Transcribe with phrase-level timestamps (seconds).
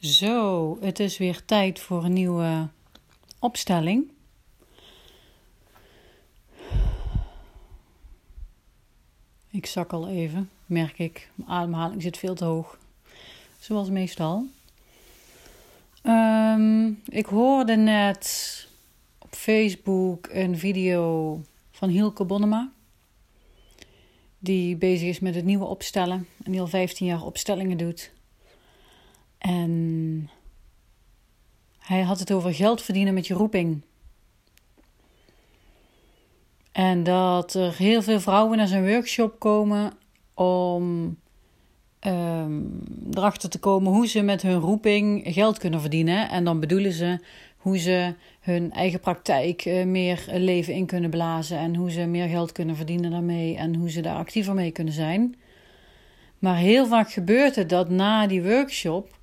[0.00, 2.68] Zo, het is weer tijd voor een nieuwe
[3.38, 4.10] opstelling.
[9.50, 11.30] Ik zak al even, merk ik.
[11.34, 12.78] Mijn ademhaling zit veel te hoog.
[13.58, 14.46] Zoals meestal.
[16.02, 18.68] Um, ik hoorde net
[19.18, 21.40] op Facebook een video
[21.70, 22.72] van Hielke Bonnema.
[24.38, 26.26] Die bezig is met het nieuwe opstellen.
[26.44, 28.12] En die al 15 jaar opstellingen doet.
[29.40, 30.30] En
[31.78, 33.80] hij had het over geld verdienen met je roeping.
[36.72, 39.92] En dat er heel veel vrouwen naar zijn workshop komen
[40.34, 41.16] om
[42.06, 42.82] um,
[43.14, 46.28] erachter te komen hoe ze met hun roeping geld kunnen verdienen.
[46.28, 47.18] En dan bedoelen ze
[47.56, 51.58] hoe ze hun eigen praktijk uh, meer leven in kunnen blazen.
[51.58, 53.56] En hoe ze meer geld kunnen verdienen daarmee.
[53.56, 55.36] En hoe ze daar actiever mee kunnen zijn.
[56.38, 59.18] Maar heel vaak gebeurt het dat na die workshop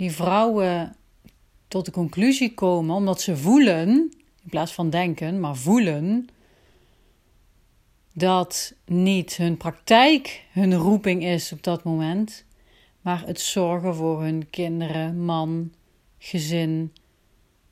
[0.00, 0.96] die vrouwen
[1.68, 3.88] tot de conclusie komen, omdat ze voelen,
[4.42, 6.28] in plaats van denken, maar voelen,
[8.12, 12.44] dat niet hun praktijk hun roeping is op dat moment,
[13.00, 15.72] maar het zorgen voor hun kinderen, man,
[16.18, 16.92] gezin,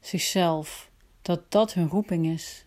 [0.00, 0.90] zichzelf,
[1.22, 2.64] dat dat hun roeping is.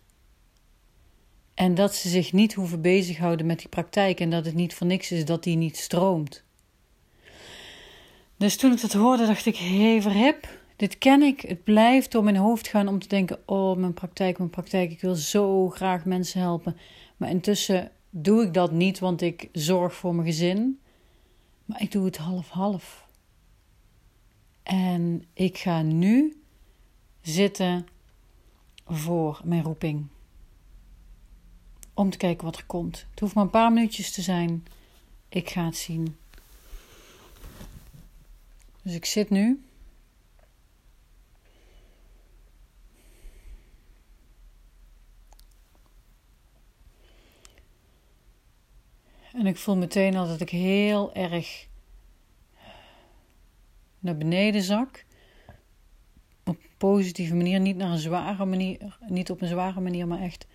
[1.54, 4.86] En dat ze zich niet hoeven bezighouden met die praktijk en dat het niet voor
[4.86, 6.44] niks is dat die niet stroomt.
[8.40, 11.40] Dus toen ik dat hoorde, dacht ik: hé, verhip, dit ken ik.
[11.40, 14.90] Het blijft door mijn hoofd gaan om te denken: oh, mijn praktijk, mijn praktijk.
[14.90, 16.76] Ik wil zo graag mensen helpen.
[17.16, 20.80] Maar intussen doe ik dat niet, want ik zorg voor mijn gezin.
[21.64, 23.06] Maar ik doe het half-half.
[24.62, 26.42] En ik ga nu
[27.20, 27.86] zitten
[28.86, 30.06] voor mijn roeping.
[31.94, 33.06] Om te kijken wat er komt.
[33.10, 34.64] Het hoeft maar een paar minuutjes te zijn.
[35.28, 36.16] Ik ga het zien.
[38.90, 39.64] Dus ik zit nu.
[49.32, 51.68] En ik voel meteen al dat ik heel erg
[53.98, 55.04] naar beneden zak.
[56.44, 60.20] Op een positieve manier, niet naar een zware manier, niet op een zware manier, maar
[60.20, 60.46] echt.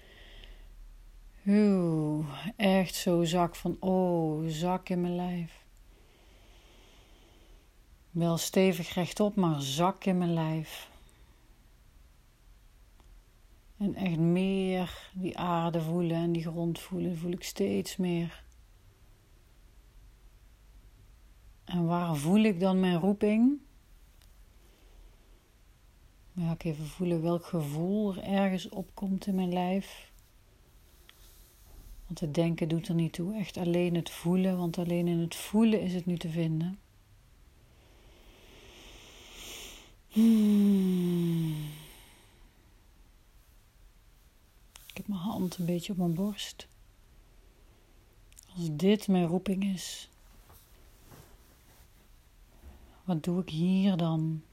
[2.56, 5.65] Echt zo zak van, oh, zak in mijn lijf.
[8.16, 10.90] Wel stevig rechtop, maar zak in mijn lijf.
[13.78, 18.44] En echt meer die aarde voelen en die grond voelen, voel ik steeds meer.
[21.66, 23.60] En waar voel ik dan mijn roeping?
[26.32, 30.12] Ja, ik even voelen welk gevoel er ergens opkomt in mijn lijf.
[32.06, 35.36] Want het denken doet er niet toe, echt alleen het voelen, want alleen in het
[35.36, 36.80] voelen is het nu te vinden.
[40.16, 41.56] Hmm.
[44.88, 46.68] Ik heb mijn hand een beetje op mijn borst.
[48.56, 50.10] Als dit mijn roeping is,
[53.04, 54.44] wat doe ik hier dan?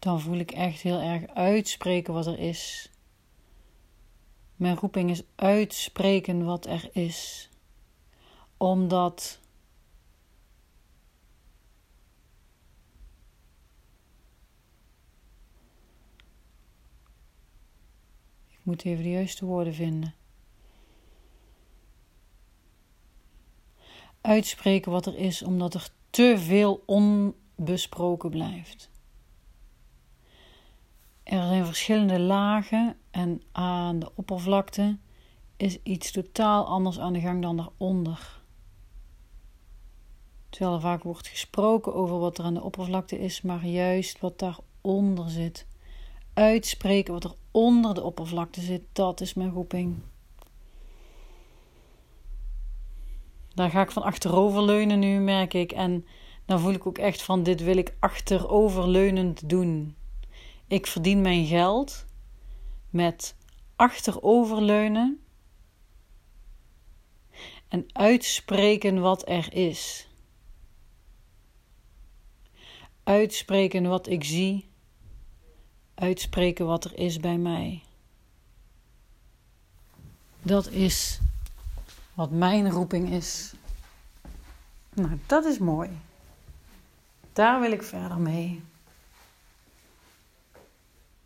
[0.00, 2.90] Dan voel ik echt heel erg uitspreken wat er is.
[4.56, 7.48] Mijn roeping is uitspreken wat er is.
[8.56, 9.40] Omdat
[18.48, 20.14] ik moet even de juiste woorden vinden.
[24.20, 28.90] Uitspreken wat er is, omdat er te veel onbesproken blijft.
[31.30, 34.98] Er zijn verschillende lagen en aan de oppervlakte
[35.56, 38.42] is iets totaal anders aan de gang dan daaronder.
[40.48, 44.38] Terwijl er vaak wordt gesproken over wat er aan de oppervlakte is, maar juist wat
[44.38, 45.66] daaronder zit.
[46.34, 49.98] Uitspreken wat er onder de oppervlakte zit, dat is mijn roeping.
[53.54, 55.72] Daar ga ik van achteroverleunen nu, merk ik.
[55.72, 56.06] En
[56.44, 59.94] dan voel ik ook echt van: dit wil ik achteroverleunend doen.
[60.70, 62.04] Ik verdien mijn geld
[62.90, 63.34] met
[63.76, 65.24] achteroverleunen
[67.68, 70.08] en uitspreken wat er is.
[73.02, 74.70] Uitspreken wat ik zie,
[75.94, 77.82] uitspreken wat er is bij mij.
[80.42, 81.20] Dat is
[82.14, 83.52] wat mijn roeping is.
[84.94, 85.90] Nou, dat is mooi.
[87.32, 88.68] Daar wil ik verder mee.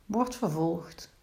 [0.06, 1.13] Wordt vervolgd.